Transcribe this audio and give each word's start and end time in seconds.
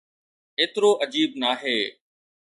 ايترو 0.59 0.91
عجيب 1.01 1.31
ناهي. 1.41 1.79